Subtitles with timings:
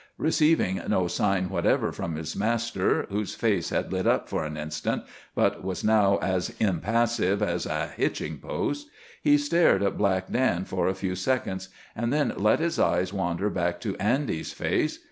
[0.17, 5.03] Receiving no sign whatever from his master, whose face had lit up for an instant,
[5.35, 8.87] but was now as impassive as a hitching post,
[9.21, 13.51] he stared at Black Dan for a few seconds, and then let his eyes wander
[13.51, 14.97] back to Andy's face.